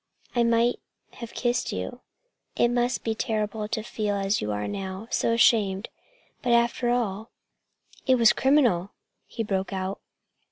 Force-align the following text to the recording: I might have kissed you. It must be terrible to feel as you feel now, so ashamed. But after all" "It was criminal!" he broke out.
I 0.35 0.41
might 0.41 0.79
have 1.11 1.35
kissed 1.35 1.71
you. 1.71 2.01
It 2.55 2.69
must 2.69 3.03
be 3.03 3.13
terrible 3.13 3.67
to 3.67 3.83
feel 3.83 4.15
as 4.15 4.41
you 4.41 4.47
feel 4.47 4.67
now, 4.67 5.07
so 5.11 5.31
ashamed. 5.31 5.89
But 6.41 6.53
after 6.53 6.89
all" 6.89 7.29
"It 8.07 8.15
was 8.15 8.33
criminal!" 8.33 8.93
he 9.27 9.43
broke 9.43 9.71
out. 9.71 10.01